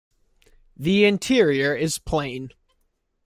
[0.75, 2.53] The interior is plain.